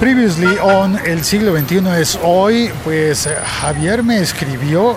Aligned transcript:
Previously 0.00 0.56
on 0.62 0.96
El 1.04 1.24
siglo 1.24 1.58
XXI 1.58 2.00
es 2.00 2.20
hoy, 2.22 2.70
pues 2.84 3.28
Javier 3.60 4.04
me 4.04 4.20
escribió 4.20 4.96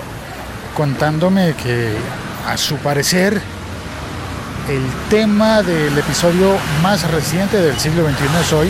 contándome 0.77 1.55
que 1.55 1.89
a 2.47 2.55
su 2.55 2.75
parecer 2.77 3.41
el 4.69 4.83
tema 5.09 5.63
del 5.63 5.97
episodio 5.97 6.55
más 6.83 7.09
reciente 7.09 7.58
del 7.58 7.79
siglo 7.79 8.08
XXI 8.08 8.26
es 8.45 8.53
hoy 8.53 8.69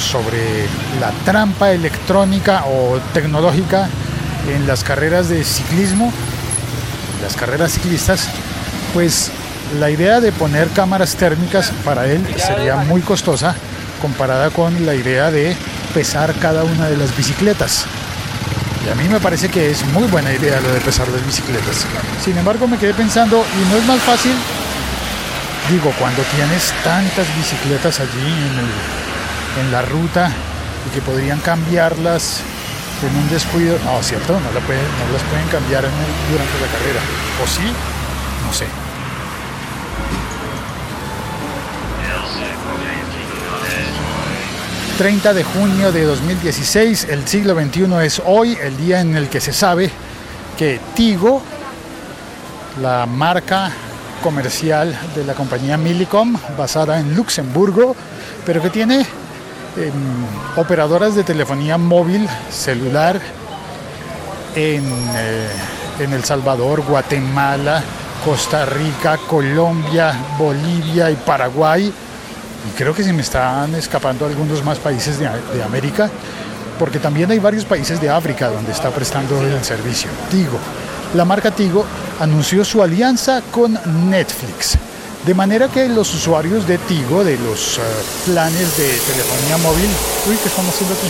sobre 0.00 0.68
la 1.00 1.10
trampa 1.24 1.72
electrónica 1.72 2.64
o 2.66 3.00
tecnológica 3.12 3.88
en 4.48 4.68
las 4.68 4.84
carreras 4.84 5.28
de 5.28 5.42
ciclismo, 5.42 6.12
las 7.20 7.34
carreras 7.34 7.72
ciclistas, 7.72 8.28
pues 8.94 9.32
la 9.80 9.90
idea 9.90 10.20
de 10.20 10.30
poner 10.30 10.68
cámaras 10.68 11.16
térmicas 11.16 11.72
para 11.84 12.06
él 12.06 12.24
sería 12.38 12.76
muy 12.76 13.00
costosa 13.00 13.56
comparada 13.98 14.50
con 14.50 14.86
la 14.86 14.94
idea 14.94 15.30
de 15.30 15.56
pesar 15.94 16.34
cada 16.40 16.64
una 16.64 16.86
de 16.86 16.96
las 16.96 17.16
bicicletas. 17.16 17.86
Y 18.86 18.90
a 18.90 18.94
mí 18.94 19.08
me 19.08 19.20
parece 19.20 19.48
que 19.48 19.70
es 19.70 19.84
muy 19.86 20.04
buena 20.08 20.32
idea 20.32 20.60
lo 20.60 20.72
de 20.72 20.80
pesar 20.80 21.08
las 21.08 21.24
bicicletas. 21.24 21.86
Sin 22.24 22.36
embargo, 22.38 22.66
me 22.66 22.78
quedé 22.78 22.94
pensando, 22.94 23.44
¿y 23.56 23.70
no 23.70 23.76
es 23.76 23.86
más 23.86 24.00
fácil? 24.00 24.34
Digo, 25.70 25.92
cuando 25.98 26.22
tienes 26.34 26.72
tantas 26.82 27.26
bicicletas 27.36 28.00
allí 28.00 28.26
en, 28.26 29.66
en 29.66 29.72
la 29.72 29.82
ruta 29.82 30.30
y 30.86 30.94
que 30.94 31.02
podrían 31.02 31.40
cambiarlas 31.40 32.40
en 33.06 33.16
un 33.16 33.28
descuido. 33.28 33.78
No, 33.84 34.02
cierto, 34.02 34.32
no, 34.40 34.52
la 34.52 34.60
pueden, 34.60 34.82
no 34.82 35.12
las 35.12 35.22
pueden 35.24 35.46
cambiar 35.48 35.84
durante 36.30 36.60
la 36.60 36.66
carrera. 36.66 37.00
¿O 37.42 37.46
sí? 37.46 37.66
No 38.46 38.52
sé. 38.52 38.87
30 44.98 45.32
de 45.32 45.44
junio 45.44 45.92
de 45.92 46.02
2016, 46.02 47.06
el 47.10 47.28
siglo 47.28 47.54
XXI 47.54 48.04
es 48.04 48.20
hoy, 48.26 48.58
el 48.60 48.76
día 48.76 49.00
en 49.00 49.16
el 49.16 49.28
que 49.28 49.40
se 49.40 49.52
sabe 49.52 49.92
que 50.58 50.80
Tigo, 50.96 51.40
la 52.82 53.06
marca 53.06 53.70
comercial 54.24 54.98
de 55.14 55.24
la 55.24 55.34
compañía 55.34 55.76
Millicom, 55.76 56.34
basada 56.58 56.98
en 56.98 57.14
Luxemburgo, 57.14 57.94
pero 58.44 58.60
que 58.60 58.70
tiene 58.70 59.06
em, 59.76 59.92
operadoras 60.56 61.14
de 61.14 61.22
telefonía 61.22 61.78
móvil, 61.78 62.28
celular, 62.50 63.20
eh, 64.56 64.82
en 66.00 66.12
El 66.12 66.24
Salvador, 66.24 66.82
Guatemala, 66.82 67.84
Costa 68.24 68.66
Rica, 68.66 69.16
Colombia, 69.28 70.12
Bolivia 70.36 71.08
y 71.08 71.14
Paraguay 71.14 71.94
y 72.68 72.76
creo 72.76 72.94
que 72.94 73.02
se 73.02 73.12
me 73.12 73.22
están 73.22 73.74
escapando 73.74 74.26
algunos 74.26 74.64
más 74.64 74.78
países 74.78 75.18
de, 75.18 75.26
América, 75.62 76.10
porque 76.78 76.98
también 76.98 77.30
hay 77.30 77.38
varios 77.38 77.64
países 77.64 78.00
de 78.00 78.10
África 78.10 78.48
donde 78.48 78.72
está 78.72 78.90
prestando 78.90 79.40
el 79.42 79.64
servicio. 79.64 80.10
Tigo. 80.30 80.58
La 81.14 81.24
marca 81.24 81.50
Tigo 81.50 81.84
anunció 82.20 82.64
su 82.64 82.82
alianza 82.82 83.42
con 83.50 83.78
Netflix. 84.10 84.76
De 85.24 85.34
manera 85.34 85.68
que 85.68 85.88
los 85.88 86.14
usuarios 86.14 86.66
de 86.66 86.78
Tigo, 86.78 87.24
de 87.24 87.38
los 87.38 87.78
eh, 87.78 87.80
planes 88.26 88.76
de 88.76 88.88
telefonía 88.88 89.56
móvil, 89.62 89.88
uy, 90.28 90.36
¿qué 90.36 90.48
están 90.48 90.66
haciendo 90.66 90.94
aquí? 90.94 91.08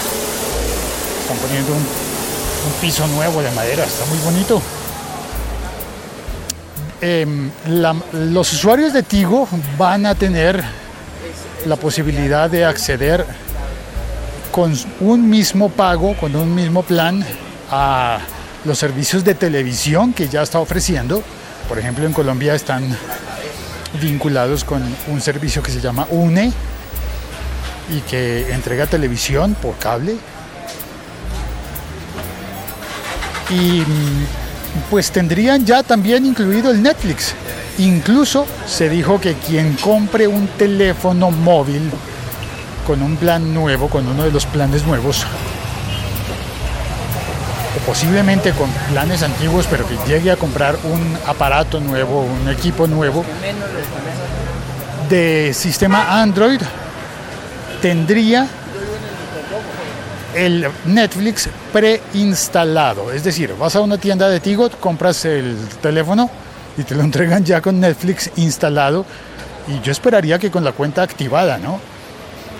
Están 1.20 1.36
poniendo 1.38 1.72
un, 1.72 1.78
un 1.78 2.80
piso 2.80 3.06
nuevo 3.08 3.42
de 3.42 3.50
madera, 3.50 3.84
está 3.84 4.04
muy 4.06 4.18
bonito. 4.18 4.62
Em, 7.00 7.50
los 8.12 8.52
usuarios 8.52 8.92
de 8.92 9.02
Tigo 9.02 9.46
van 9.76 10.06
a 10.06 10.14
tener 10.14 10.64
la 11.66 11.76
posibilidad 11.76 12.50
de 12.50 12.64
acceder 12.64 13.24
con 14.52 14.76
un 15.00 15.28
mismo 15.28 15.68
pago, 15.68 16.16
con 16.16 16.34
un 16.34 16.54
mismo 16.54 16.82
plan 16.82 17.24
a 17.70 18.18
los 18.64 18.78
servicios 18.78 19.24
de 19.24 19.34
televisión 19.34 20.12
que 20.12 20.28
ya 20.28 20.42
está 20.42 20.58
ofreciendo. 20.58 21.22
Por 21.68 21.78
ejemplo, 21.78 22.06
en 22.06 22.12
Colombia 22.12 22.54
están 22.54 22.96
vinculados 24.00 24.64
con 24.64 24.82
un 25.08 25.20
servicio 25.20 25.62
que 25.62 25.70
se 25.70 25.80
llama 25.80 26.06
UNE 26.10 26.52
y 27.90 28.00
que 28.00 28.52
entrega 28.52 28.86
televisión 28.86 29.54
por 29.54 29.76
cable. 29.76 30.16
Y 33.50 33.82
pues 34.90 35.10
tendrían 35.10 35.64
ya 35.64 35.82
también 35.82 36.26
incluido 36.26 36.70
el 36.70 36.82
Netflix. 36.82 37.34
Incluso 37.78 38.44
se 38.66 38.88
dijo 38.88 39.20
que 39.20 39.34
quien 39.34 39.74
compre 39.74 40.26
un 40.26 40.48
teléfono 40.48 41.30
móvil 41.30 41.90
con 42.86 43.02
un 43.02 43.16
plan 43.16 43.54
nuevo, 43.54 43.88
con 43.88 44.06
uno 44.08 44.24
de 44.24 44.32
los 44.32 44.46
planes 44.46 44.84
nuevos, 44.84 45.24
o 47.76 47.86
posiblemente 47.86 48.50
con 48.52 48.68
planes 48.90 49.22
antiguos, 49.22 49.66
pero 49.70 49.86
que 49.86 49.96
llegue 50.08 50.32
a 50.32 50.36
comprar 50.36 50.76
un 50.84 51.18
aparato 51.26 51.78
nuevo, 51.78 52.22
un 52.22 52.48
equipo 52.48 52.88
nuevo 52.88 53.24
de 55.08 55.52
sistema 55.54 56.20
Android, 56.20 56.60
tendría 57.80 58.48
el 60.34 60.68
Netflix 60.84 61.48
preinstalado. 61.72 63.12
Es 63.12 63.22
decir, 63.22 63.54
vas 63.58 63.76
a 63.76 63.80
una 63.80 63.98
tienda 63.98 64.28
de 64.28 64.40
Tigo, 64.40 64.68
compras 64.70 65.24
el 65.24 65.56
teléfono, 65.80 66.28
y 66.78 66.84
te 66.84 66.94
lo 66.94 67.02
entregan 67.02 67.44
ya 67.44 67.60
con 67.60 67.80
Netflix 67.80 68.30
instalado 68.36 69.04
y 69.66 69.84
yo 69.84 69.92
esperaría 69.92 70.38
que 70.38 70.50
con 70.50 70.64
la 70.64 70.72
cuenta 70.72 71.02
activada, 71.02 71.58
¿no? 71.58 71.80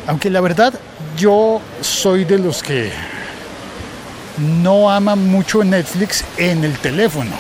Aunque 0.06 0.28
la 0.28 0.40
verdad 0.40 0.74
yo 1.16 1.60
soy 1.80 2.24
de 2.24 2.38
los 2.38 2.62
que 2.62 2.90
no 4.62 4.90
aman 4.90 5.26
mucho 5.28 5.62
Netflix 5.64 6.24
en 6.36 6.64
el 6.64 6.78
teléfono. 6.78 7.30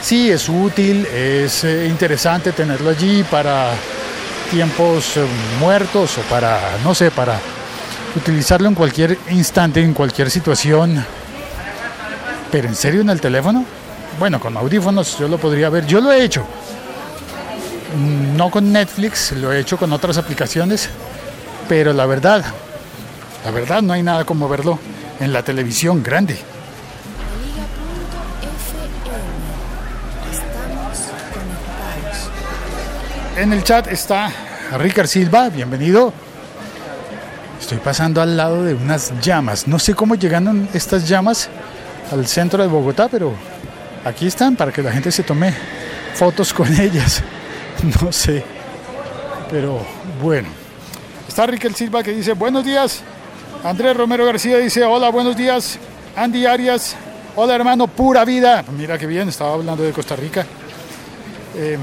Sí, 0.00 0.30
es 0.30 0.48
útil, 0.48 1.06
es 1.06 1.64
eh, 1.64 1.86
interesante 1.88 2.52
tenerlo 2.52 2.90
allí 2.90 3.24
para 3.24 3.70
tiempos 4.50 5.16
eh, 5.16 5.24
muertos 5.58 6.18
o 6.18 6.20
para, 6.22 6.60
no 6.84 6.94
sé, 6.94 7.10
para 7.10 7.38
utilizarlo 8.14 8.68
en 8.68 8.74
cualquier 8.74 9.18
instante, 9.30 9.82
en 9.82 9.92
cualquier 9.92 10.30
situación. 10.30 11.04
Pero 12.50 12.68
en 12.68 12.76
serio 12.76 13.00
en 13.00 13.10
el 13.10 13.20
teléfono? 13.20 13.64
Bueno, 14.18 14.40
con 14.40 14.56
audífonos 14.56 15.18
yo 15.18 15.28
lo 15.28 15.38
podría 15.38 15.70
ver. 15.70 15.86
Yo 15.86 16.00
lo 16.00 16.12
he 16.12 16.24
hecho. 16.24 16.44
No 18.36 18.50
con 18.50 18.72
Netflix, 18.72 19.32
lo 19.32 19.52
he 19.52 19.60
hecho 19.60 19.76
con 19.76 19.92
otras 19.92 20.18
aplicaciones, 20.18 20.90
pero 21.68 21.92
la 21.92 22.06
verdad, 22.06 22.44
la 23.44 23.50
verdad 23.50 23.80
no 23.82 23.92
hay 23.92 24.02
nada 24.02 24.24
como 24.24 24.48
verlo 24.48 24.78
en 25.20 25.32
la 25.32 25.42
televisión 25.42 26.02
grande. 26.02 26.38
En 33.36 33.52
el 33.52 33.62
chat 33.62 33.86
está 33.86 34.32
Ricard 34.76 35.06
Silva, 35.06 35.48
bienvenido. 35.48 36.12
Estoy 37.60 37.78
pasando 37.78 38.20
al 38.20 38.36
lado 38.36 38.64
de 38.64 38.74
unas 38.74 39.12
llamas. 39.20 39.68
No 39.68 39.78
sé 39.78 39.94
cómo 39.94 40.14
llegaron 40.14 40.68
estas 40.74 41.08
llamas 41.08 41.48
al 42.10 42.26
centro 42.26 42.62
de 42.62 42.68
Bogotá, 42.68 43.08
pero 43.08 43.34
aquí 44.04 44.26
están 44.26 44.56
para 44.56 44.72
que 44.72 44.82
la 44.82 44.92
gente 44.92 45.10
se 45.10 45.22
tome 45.22 45.54
fotos 46.14 46.52
con 46.52 46.68
ellas. 46.80 47.22
No 48.02 48.12
sé. 48.12 48.44
Pero 49.50 49.80
bueno. 50.22 50.48
Está 51.26 51.46
Riquel 51.46 51.74
Silva 51.74 52.02
que 52.02 52.12
dice 52.12 52.32
buenos 52.32 52.64
días. 52.64 53.02
Andrés 53.62 53.96
Romero 53.96 54.24
García 54.24 54.58
dice 54.58 54.84
hola, 54.84 55.10
buenos 55.10 55.36
días. 55.36 55.78
Andy 56.16 56.46
Arias, 56.46 56.96
hola 57.36 57.54
hermano, 57.54 57.86
pura 57.86 58.24
vida. 58.24 58.64
Mira 58.76 58.98
qué 58.98 59.06
bien, 59.06 59.28
estaba 59.28 59.54
hablando 59.54 59.84
de 59.84 59.92
Costa 59.92 60.16
Rica. 60.16 60.44
Em, 61.56 61.80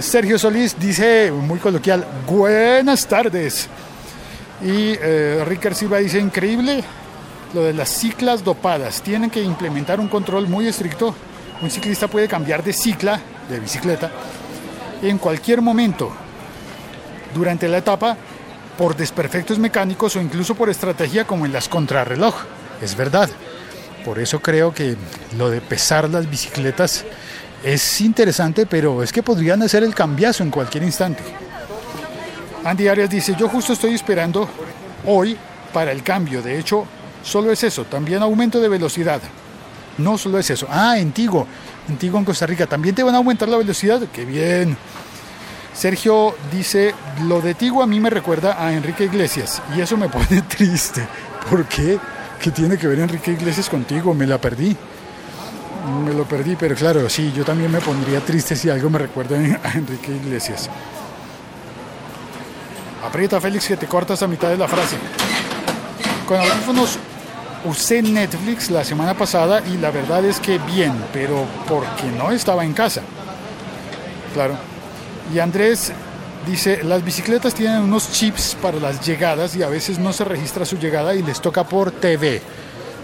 Sergio 0.00 0.38
Solís 0.38 0.78
dice 0.78 1.32
muy 1.32 1.58
coloquial, 1.58 2.06
buenas 2.26 3.06
tardes. 3.06 3.68
Y 4.62 4.94
eh, 5.00 5.72
Silva 5.74 5.98
dice 5.98 6.18
increíble 6.20 6.84
lo 7.54 7.64
de 7.64 7.72
las 7.72 7.88
ciclas 7.88 8.44
dopadas. 8.44 9.02
Tienen 9.02 9.30
que 9.30 9.42
implementar 9.42 9.98
un 9.98 10.08
control 10.08 10.48
muy 10.48 10.68
estricto 10.68 11.14
un 11.62 11.70
ciclista 11.70 12.08
puede 12.08 12.28
cambiar 12.28 12.62
de 12.62 12.72
cicla, 12.72 13.20
de 13.48 13.60
bicicleta, 13.60 14.10
en 15.00 15.18
cualquier 15.18 15.62
momento 15.62 16.12
durante 17.34 17.68
la 17.68 17.78
etapa 17.78 18.16
por 18.76 18.96
desperfectos 18.96 19.58
mecánicos 19.58 20.16
o 20.16 20.20
incluso 20.20 20.54
por 20.54 20.68
estrategia 20.68 21.24
como 21.24 21.46
en 21.46 21.52
las 21.52 21.68
contrarreloj. 21.68 22.34
Es 22.80 22.96
verdad. 22.96 23.30
Por 24.04 24.18
eso 24.18 24.40
creo 24.40 24.74
que 24.74 24.96
lo 25.38 25.48
de 25.48 25.60
pesar 25.60 26.10
las 26.10 26.28
bicicletas 26.28 27.04
es 27.62 28.00
interesante, 28.00 28.66
pero 28.66 29.02
es 29.02 29.12
que 29.12 29.22
podrían 29.22 29.62
hacer 29.62 29.84
el 29.84 29.94
cambiazo 29.94 30.42
en 30.42 30.50
cualquier 30.50 30.82
instante. 30.82 31.22
Andy 32.64 32.88
Arias 32.88 33.10
dice, 33.10 33.36
yo 33.38 33.48
justo 33.48 33.72
estoy 33.74 33.94
esperando 33.94 34.48
hoy 35.06 35.36
para 35.72 35.92
el 35.92 36.02
cambio. 36.02 36.42
De 36.42 36.58
hecho, 36.58 36.84
solo 37.22 37.52
es 37.52 37.62
eso, 37.62 37.84
también 37.84 38.22
aumento 38.22 38.60
de 38.60 38.68
velocidad. 38.68 39.20
No 39.98 40.18
solo 40.18 40.38
es 40.38 40.50
eso. 40.50 40.66
Ah, 40.70 40.98
en 40.98 41.12
Tigo. 41.12 41.46
En 41.88 41.96
Tigo, 41.96 42.18
en 42.18 42.24
Costa 42.24 42.46
Rica. 42.46 42.66
También 42.66 42.94
te 42.94 43.02
van 43.02 43.14
a 43.14 43.18
aumentar 43.18 43.48
la 43.48 43.56
velocidad. 43.56 44.00
Qué 44.12 44.24
bien. 44.24 44.76
Sergio 45.74 46.34
dice, 46.50 46.94
lo 47.24 47.40
de 47.40 47.54
Tigo 47.54 47.82
a 47.82 47.86
mí 47.86 47.98
me 47.98 48.10
recuerda 48.10 48.62
a 48.62 48.72
Enrique 48.72 49.04
Iglesias 49.04 49.62
y 49.76 49.80
eso 49.80 49.96
me 49.96 50.08
pone 50.08 50.42
triste. 50.48 51.06
¿Por 51.48 51.64
qué? 51.66 51.98
¿Qué 52.40 52.50
tiene 52.50 52.76
que 52.76 52.86
ver 52.86 53.00
Enrique 53.00 53.32
Iglesias 53.32 53.68
contigo? 53.68 54.12
Me 54.14 54.26
la 54.26 54.38
perdí. 54.38 54.76
Me 56.04 56.12
lo 56.12 56.24
perdí, 56.24 56.56
pero 56.56 56.74
claro, 56.74 57.08
sí, 57.08 57.32
yo 57.34 57.44
también 57.44 57.70
me 57.70 57.80
pondría 57.80 58.20
triste 58.20 58.54
si 58.54 58.70
algo 58.70 58.88
me 58.90 58.98
recuerda 58.98 59.36
a 59.36 59.72
Enrique 59.72 60.12
Iglesias. 60.12 60.68
Aprieta, 63.04 63.40
Félix, 63.40 63.66
que 63.66 63.76
te 63.76 63.86
cortas 63.86 64.22
a 64.22 64.28
mitad 64.28 64.48
de 64.48 64.56
la 64.56 64.68
frase. 64.68 64.96
Con 66.26 66.38
audífonos 66.38 66.98
usé 67.64 68.02
Netflix 68.02 68.70
la 68.70 68.84
semana 68.84 69.14
pasada 69.14 69.62
y 69.72 69.76
la 69.78 69.90
verdad 69.90 70.24
es 70.24 70.40
que 70.40 70.58
bien, 70.58 70.92
pero 71.12 71.46
porque 71.68 72.04
no 72.16 72.30
estaba 72.30 72.64
en 72.64 72.72
casa. 72.72 73.02
Claro. 74.34 74.56
Y 75.32 75.38
Andrés 75.38 75.92
dice, 76.46 76.82
las 76.82 77.04
bicicletas 77.04 77.54
tienen 77.54 77.82
unos 77.82 78.10
chips 78.12 78.56
para 78.60 78.78
las 78.78 79.04
llegadas 79.06 79.54
y 79.56 79.62
a 79.62 79.68
veces 79.68 79.98
no 79.98 80.12
se 80.12 80.24
registra 80.24 80.64
su 80.64 80.78
llegada 80.78 81.14
y 81.14 81.22
les 81.22 81.40
toca 81.40 81.64
por 81.64 81.90
TV, 81.92 82.42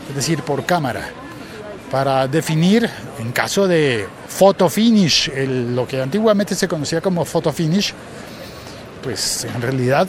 es 0.08 0.14
decir, 0.14 0.42
por 0.42 0.64
cámara, 0.64 1.08
para 1.90 2.26
definir, 2.26 2.88
en 3.18 3.32
caso 3.32 3.66
de 3.66 4.06
photo 4.28 4.68
finish, 4.68 5.30
lo 5.36 5.86
que 5.86 6.02
antiguamente 6.02 6.54
se 6.54 6.68
conocía 6.68 7.00
como 7.00 7.24
photo 7.24 7.52
finish, 7.52 7.94
pues 9.02 9.44
en 9.44 9.62
realidad 9.62 10.08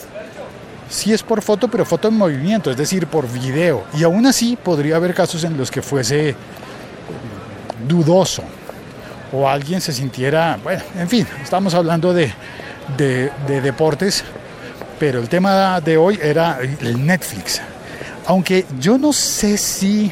sí 0.89 1.13
es 1.13 1.23
por 1.23 1.41
foto, 1.41 1.67
pero 1.67 1.85
foto 1.85 2.07
en 2.07 2.15
movimiento, 2.15 2.71
es 2.71 2.77
decir, 2.77 3.07
por 3.07 3.31
video. 3.31 3.83
Y 3.93 4.03
aún 4.03 4.25
así 4.25 4.57
podría 4.61 4.95
haber 4.95 5.13
casos 5.13 5.43
en 5.43 5.57
los 5.57 5.71
que 5.71 5.81
fuese 5.81 6.35
dudoso 7.87 8.43
o 9.31 9.47
alguien 9.47 9.79
se 9.79 9.93
sintiera, 9.93 10.59
bueno, 10.63 10.81
en 10.97 11.07
fin, 11.07 11.27
estamos 11.41 11.73
hablando 11.73 12.13
de, 12.13 12.33
de, 12.97 13.61
deportes, 13.61 14.23
pero 14.99 15.19
el 15.19 15.29
tema 15.29 15.79
de 15.81 15.97
hoy 15.97 16.19
era 16.21 16.59
el 16.61 17.05
Netflix. 17.05 17.61
Aunque 18.25 18.65
yo 18.79 18.97
no 18.97 19.13
sé 19.13 19.57
si... 19.57 20.11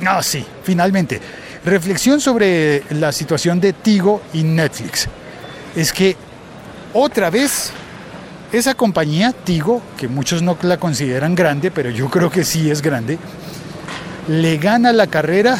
No, 0.00 0.22
sí, 0.22 0.44
finalmente. 0.62 1.20
Reflexión 1.64 2.20
sobre 2.20 2.82
la 2.90 3.12
situación 3.12 3.60
de 3.60 3.72
Tigo 3.72 4.22
y 4.32 4.42
Netflix. 4.42 5.08
Es 5.76 5.92
que 5.92 6.16
otra 6.92 7.30
vez 7.30 7.72
esa 8.52 8.74
compañía, 8.74 9.32
Tigo, 9.32 9.80
que 9.96 10.08
muchos 10.08 10.42
no 10.42 10.56
la 10.62 10.78
consideran 10.78 11.34
grande, 11.34 11.70
pero 11.70 11.90
yo 11.90 12.10
creo 12.10 12.30
que 12.30 12.44
sí 12.44 12.70
es 12.70 12.82
grande, 12.82 13.18
le 14.28 14.56
gana 14.58 14.92
la 14.92 15.06
carrera 15.06 15.56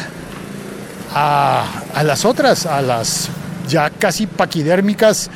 a, 1.13 1.65
las 2.03 2.25
otras, 2.25 2.65
a 2.65 2.81
las 2.81 3.29
ya 3.67 3.89
casi 3.89 4.27
paquidérmicas 4.27 5.29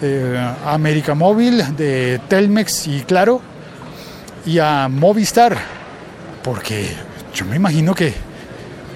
eh, 0.00 0.54
América 0.64 1.14
Móvil, 1.14 1.76
de 1.76 2.20
Telmex 2.28 2.86
y 2.86 3.00
Claro, 3.02 3.40
y 4.46 4.58
a 4.58 4.88
Movistar, 4.88 5.56
porque 6.42 6.88
yo 7.34 7.44
me 7.46 7.56
imagino 7.56 7.94
que 7.94 8.14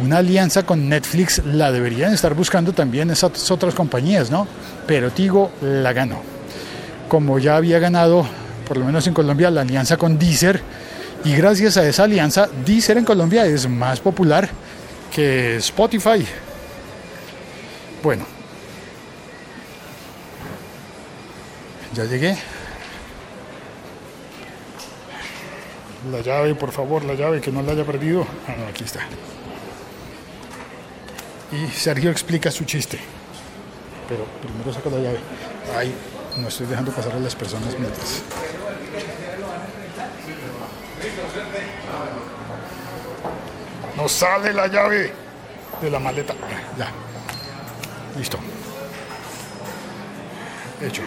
una 0.00 0.18
alianza 0.18 0.64
con 0.64 0.88
Netflix 0.88 1.42
la 1.44 1.72
deberían 1.72 2.12
estar 2.12 2.34
buscando 2.34 2.72
también 2.72 3.10
esas 3.10 3.50
otras 3.50 3.74
compañías, 3.74 4.30
¿no? 4.30 4.46
Pero 4.86 5.10
Tigo 5.10 5.50
la 5.60 5.92
ganó. 5.92 6.35
Como 7.08 7.38
ya 7.38 7.56
había 7.56 7.78
ganado, 7.78 8.26
por 8.66 8.76
lo 8.76 8.84
menos 8.84 9.06
en 9.06 9.14
Colombia, 9.14 9.50
la 9.50 9.60
alianza 9.60 9.96
con 9.96 10.18
Deezer, 10.18 10.60
y 11.24 11.34
gracias 11.34 11.76
a 11.76 11.86
esa 11.86 12.04
alianza, 12.04 12.48
Deezer 12.64 12.98
en 12.98 13.04
Colombia 13.04 13.46
es 13.46 13.68
más 13.68 14.00
popular 14.00 14.48
que 15.14 15.56
Spotify. 15.56 16.26
Bueno, 18.02 18.24
ya 21.94 22.04
llegué. 22.04 22.36
La 26.12 26.20
llave, 26.20 26.54
por 26.54 26.70
favor, 26.70 27.04
la 27.04 27.14
llave, 27.14 27.40
que 27.40 27.50
no 27.50 27.62
la 27.62 27.72
haya 27.72 27.84
perdido. 27.84 28.26
Ah, 28.46 28.54
no, 28.56 28.66
aquí 28.68 28.84
está. 28.84 29.00
Y 31.50 31.66
Sergio 31.72 32.10
explica 32.10 32.50
su 32.50 32.64
chiste. 32.64 32.98
Pero 34.08 34.24
primero 34.42 34.72
saca 34.72 34.90
la 34.90 34.98
llave. 34.98 35.18
Ay, 35.76 35.92
no 36.36 36.48
estoy 36.48 36.66
dejando 36.66 36.92
pasar 36.92 37.12
a 37.12 37.20
las 37.20 37.34
personas 37.34 37.78
mientras. 37.78 38.22
No 43.96 44.08
sale 44.08 44.52
la 44.52 44.66
llave 44.66 45.12
de 45.80 45.90
la 45.90 45.98
maleta. 45.98 46.34
Ya. 46.78 46.90
Listo. 48.18 48.38
Hecho. 50.82 51.02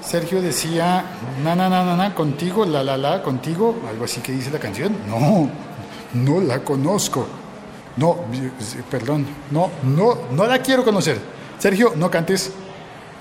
Sergio 0.00 0.42
decía, 0.42 1.04
na, 1.42 1.54
na, 1.54 1.68
na, 1.68 1.84
na, 1.84 1.96
na, 1.96 2.14
contigo, 2.14 2.64
la, 2.64 2.82
la, 2.82 2.96
la, 2.96 3.22
contigo, 3.22 3.76
algo 3.88 4.04
así 4.04 4.20
que 4.20 4.32
dice 4.32 4.50
la 4.50 4.58
canción. 4.58 4.96
No, 5.08 5.48
no 6.14 6.40
la 6.40 6.60
conozco. 6.60 7.26
No, 7.96 8.18
perdón, 8.90 9.26
no, 9.50 9.70
no, 9.82 10.18
no 10.30 10.46
la 10.46 10.58
quiero 10.60 10.84
conocer. 10.84 11.18
Sergio, 11.58 11.92
no 11.96 12.10
cantes. 12.10 12.52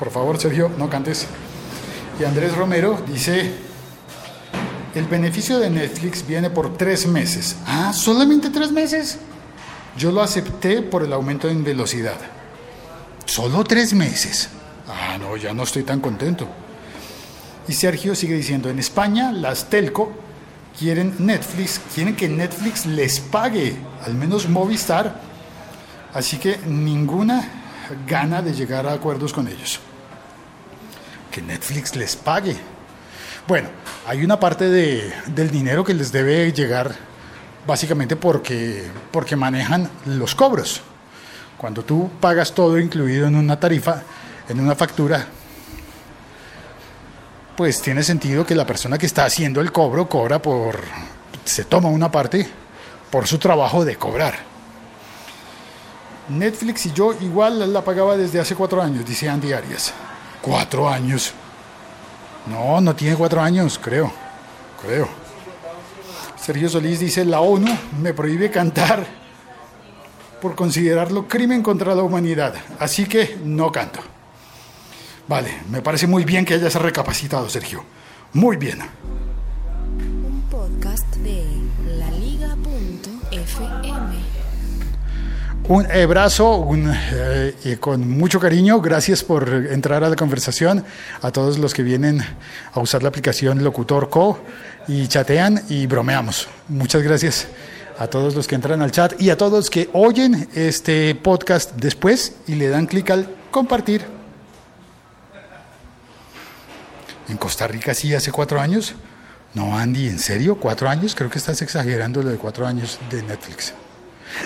Por 0.02 0.10
favor, 0.10 0.40
Sergio, 0.40 0.72
no 0.80 0.90
cantes. 0.90 1.28
Y 2.20 2.24
Andrés 2.24 2.56
Romero 2.56 3.00
dice, 3.06 3.52
el 4.96 5.06
beneficio 5.06 5.60
de 5.60 5.70
Netflix 5.70 6.26
viene 6.26 6.50
por 6.50 6.76
tres 6.76 7.06
meses. 7.06 7.56
Ah, 7.68 7.94
solamente 7.94 8.50
tres 8.50 8.72
meses. 8.72 9.20
Yo 9.96 10.12
lo 10.12 10.24
acepté 10.24 10.82
por 10.82 11.04
el 11.04 11.14
aumento 11.14 11.48
en 11.50 11.64
velocidad. 11.64 12.18
Solo 13.28 13.64
tres 13.64 13.94
meses. 13.94 14.50
Ah, 14.88 15.20
no, 15.20 15.38
ya 15.38 15.54
no 15.54 15.62
estoy 15.62 15.84
tan 15.84 16.00
contento. 16.00 16.48
Y 17.68 17.74
Sergio 17.74 18.16
sigue 18.16 18.34
diciendo, 18.34 18.72
en 18.72 18.80
España 18.80 19.32
las 19.32 19.70
telco 19.70 20.14
quieren 20.80 21.14
Netflix, 21.20 21.80
quieren 21.94 22.16
que 22.16 22.28
Netflix 22.28 22.88
les 22.88 23.20
pague, 23.20 23.76
al 24.04 24.16
menos 24.16 24.50
Movistar, 24.50 25.22
así 26.12 26.38
que 26.38 26.58
ninguna 26.66 27.48
gana 28.08 28.42
de 28.42 28.54
llegar 28.54 28.88
a 28.88 28.94
acuerdos 28.94 29.32
con 29.32 29.48
ellos. 29.48 29.80
Que 31.32 31.42
Netflix 31.42 31.96
les 31.96 32.16
pague. 32.16 32.56
Bueno, 33.48 33.70
hay 34.06 34.24
una 34.24 34.40
parte 34.40 34.70
de, 34.70 35.14
del 35.28 35.50
dinero 35.50 35.84
que 35.84 35.94
les 35.94 36.12
debe 36.12 36.52
llegar 36.52 36.94
básicamente 37.66 38.16
porque, 38.16 38.90
porque 39.12 39.36
manejan 39.36 39.90
los 40.06 40.36
cobros. 40.36 40.82
Cuando 41.58 41.84
tú 41.84 42.10
pagas 42.20 42.54
todo 42.54 42.78
incluido 42.80 43.28
en 43.28 43.36
una 43.36 43.60
tarifa, 43.60 44.04
en 44.50 44.60
una 44.60 44.76
factura, 44.76 45.26
pues 47.56 47.82
tiene 47.82 48.04
sentido 48.04 48.46
que 48.46 48.56
la 48.56 48.66
persona 48.66 48.98
que 48.98 49.06
está 49.06 49.26
haciendo 49.26 49.62
el 49.62 49.72
cobro 49.72 50.10
cobra 50.10 50.42
por, 50.42 50.80
se 51.46 51.66
toma 51.66 51.90
una 51.90 52.12
parte 52.12 52.48
por 53.10 53.28
su 53.28 53.38
trabajo 53.38 53.86
de 53.86 53.96
cobrar. 53.96 54.34
Netflix 56.30 56.86
y 56.86 56.94
yo 56.94 57.14
igual 57.22 57.72
la 57.72 57.84
pagaba 57.84 58.16
desde 58.18 58.40
hace 58.40 58.56
cuatro 58.56 58.82
años, 58.82 59.06
dice 59.06 59.30
Andy 59.30 59.54
Arias. 59.54 59.94
Cuatro 60.42 60.90
años. 60.90 61.34
No, 62.48 62.82
no 62.82 62.96
tiene 62.96 63.16
cuatro 63.16 63.42
años, 63.42 63.80
creo. 63.82 64.12
Creo. 64.82 65.08
Sergio 66.36 66.70
Solís 66.70 67.00
dice, 67.00 67.24
la 67.24 67.42
ONU 67.42 67.72
me 68.02 68.14
prohíbe 68.14 68.50
cantar 68.50 69.06
por 70.42 70.56
considerarlo 70.56 71.28
crimen 71.28 71.62
contra 71.62 71.94
la 71.94 72.02
humanidad. 72.02 72.56
Así 72.80 73.06
que 73.06 73.38
no 73.44 73.72
canto. 73.72 74.00
Vale, 75.28 75.62
me 75.70 75.82
parece 75.82 76.08
muy 76.08 76.26
bien 76.26 76.44
que 76.44 76.56
hayas 76.56 76.74
recapacitado, 76.76 77.48
Sergio. 77.48 77.86
Muy 78.34 78.58
bien. 78.58 78.80
Un 78.82 80.44
podcast 80.50 81.16
de 81.18 81.46
laliga.fm. 81.98 82.62
Un 85.68 85.90
abrazo 85.90 86.58
un, 86.58 86.92
eh, 86.94 87.78
con 87.80 88.10
mucho 88.10 88.40
cariño. 88.40 88.82
Gracias 88.82 89.24
por 89.24 89.48
entrar 89.72 90.04
a 90.04 90.10
la 90.10 90.16
conversación. 90.16 90.84
A 91.22 91.32
todos 91.32 91.60
los 91.60 91.74
que 91.74 91.84
vienen 91.84 92.22
a 92.74 92.80
usar 92.80 93.04
la 93.04 93.10
aplicación 93.10 93.64
Locutor 93.64 94.10
Co 94.10 94.40
y 94.88 95.08
chatean 95.08 95.62
y 95.70 95.88
bromeamos. 95.88 96.48
Muchas 96.68 97.04
gracias 97.04 97.48
a 98.00 98.08
todos 98.08 98.36
los 98.36 98.48
que 98.48 98.56
entran 98.56 98.82
al 98.82 98.92
chat 98.92 99.22
y 99.22 99.30
a 99.30 99.38
todos 99.38 99.70
que 99.70 99.90
oyen 99.94 100.50
este 100.56 101.14
podcast 101.16 101.74
después 101.76 102.34
y 102.48 102.56
le 102.56 102.68
dan 102.68 102.88
clic 102.88 103.12
al 103.12 103.28
compartir. 103.52 104.04
En 107.30 107.38
Costa 107.38 107.68
Rica 107.68 107.94
sí 107.94 108.14
hace 108.14 108.32
cuatro 108.32 108.60
años. 108.60 108.96
No, 109.54 109.78
Andy, 109.78 110.08
¿en 110.08 110.20
serio? 110.20 110.58
¿Cuatro 110.58 110.90
años? 110.90 111.14
Creo 111.16 111.30
que 111.30 111.38
estás 111.38 111.62
exagerando 111.62 112.24
lo 112.24 112.30
de 112.30 112.38
cuatro 112.38 112.66
años 112.66 113.00
de 113.10 113.22
Netflix. 113.24 113.74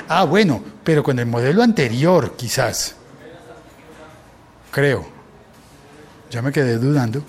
Ah, 0.08 0.24
bueno, 0.24 0.64
pero 0.84 1.04
con 1.04 1.20
el 1.20 1.26
modelo 1.26 1.64
anterior, 1.64 2.36
quizás. 2.36 2.96
Creo. 4.72 5.06
Ya 6.30 6.42
me 6.42 6.52
quedé 6.52 6.78
dudando, 6.78 7.24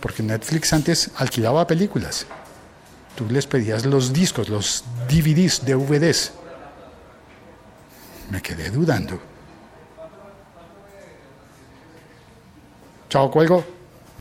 porque 0.00 0.22
Netflix 0.22 0.72
antes 0.72 1.10
alquilaba 1.16 1.66
películas. 1.66 2.26
Tú 3.14 3.26
les 3.30 3.46
pedías 3.46 3.86
los 3.86 4.12
discos, 4.12 4.48
los 4.48 4.84
DVDs, 5.08 5.64
DVDs. 5.64 6.32
Me 8.30 8.42
quedé 8.42 8.70
dudando. 8.70 9.20
Chao. 13.08 13.30
Cuelgo. 13.30 13.75